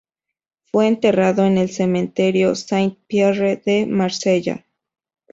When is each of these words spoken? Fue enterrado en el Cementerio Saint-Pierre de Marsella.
Fue 0.71 0.87
enterrado 0.87 1.45
en 1.45 1.59
el 1.59 1.69
Cementerio 1.69 2.55
Saint-Pierre 2.55 3.61
de 3.63 3.85
Marsella. 3.85 4.65